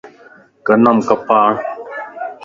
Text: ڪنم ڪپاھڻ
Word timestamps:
ڪنم 0.65 0.97
ڪپاھڻ 1.07 1.49